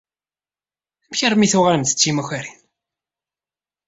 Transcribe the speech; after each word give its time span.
Amek 1.05 1.21
armi 1.27 1.43
i 1.45 1.51
tuɣalemt 1.51 1.93
d 1.95 1.97
timakarin? 1.99 2.59